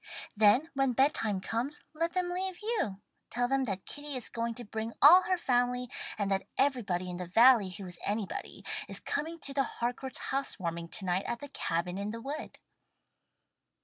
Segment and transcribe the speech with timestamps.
[0.35, 2.99] Then when bedtime comes let them leave you.
[3.29, 7.17] Tell them that Kitty is going to bring all her family, and that everybody in
[7.17, 11.49] the valley who is anybody is coming to the Harcourt's Housewarming to night at the
[11.49, 12.57] 'Cabin in the Wood.'"